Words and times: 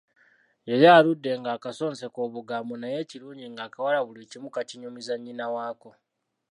Yali 0.69 0.85
aludde 0.97 1.31
ng'akasonseka 1.39 2.19
obugambo 2.27 2.73
naye 2.77 2.97
ekirungi 3.03 3.45
ng'akawala 3.53 3.99
buli 4.07 4.23
kimu 4.31 4.49
kakinyumiza 4.55 5.13
nnyina 5.17 5.45
waako. 5.53 5.89